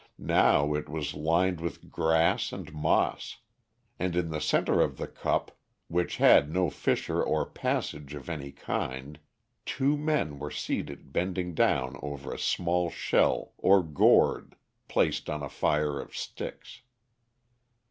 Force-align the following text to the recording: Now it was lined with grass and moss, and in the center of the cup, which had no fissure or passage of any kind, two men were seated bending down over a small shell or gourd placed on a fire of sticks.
Now 0.17 0.73
it 0.73 0.89
was 0.89 1.13
lined 1.13 1.61
with 1.61 1.91
grass 1.91 2.51
and 2.51 2.73
moss, 2.73 3.37
and 3.99 4.15
in 4.15 4.31
the 4.31 4.41
center 4.41 4.81
of 4.81 4.97
the 4.97 5.05
cup, 5.05 5.55
which 5.89 6.17
had 6.17 6.51
no 6.51 6.71
fissure 6.71 7.21
or 7.21 7.45
passage 7.45 8.15
of 8.15 8.27
any 8.27 8.51
kind, 8.51 9.19
two 9.63 9.95
men 9.97 10.39
were 10.39 10.49
seated 10.49 11.13
bending 11.13 11.53
down 11.53 11.99
over 12.01 12.33
a 12.33 12.39
small 12.39 12.89
shell 12.89 13.53
or 13.59 13.83
gourd 13.83 14.55
placed 14.87 15.29
on 15.29 15.43
a 15.43 15.49
fire 15.49 15.99
of 15.99 16.17
sticks. 16.17 16.81